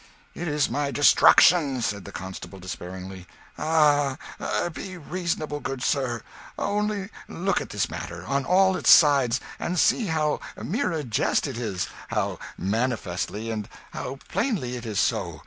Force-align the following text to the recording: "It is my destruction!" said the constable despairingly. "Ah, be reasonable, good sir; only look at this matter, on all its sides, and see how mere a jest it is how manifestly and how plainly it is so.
"It 0.33 0.47
is 0.47 0.67
my 0.67 0.89
destruction!" 0.89 1.79
said 1.83 2.05
the 2.05 2.11
constable 2.11 2.57
despairingly. 2.57 3.27
"Ah, 3.55 4.17
be 4.73 4.97
reasonable, 4.97 5.59
good 5.59 5.83
sir; 5.83 6.23
only 6.57 7.09
look 7.27 7.61
at 7.61 7.69
this 7.69 7.87
matter, 7.87 8.25
on 8.25 8.43
all 8.43 8.75
its 8.75 8.89
sides, 8.89 9.39
and 9.59 9.77
see 9.77 10.07
how 10.07 10.39
mere 10.57 10.91
a 10.91 11.03
jest 11.03 11.45
it 11.45 11.59
is 11.59 11.87
how 12.07 12.39
manifestly 12.57 13.51
and 13.51 13.69
how 13.91 14.17
plainly 14.27 14.75
it 14.75 14.87
is 14.87 14.99
so. 14.99 15.39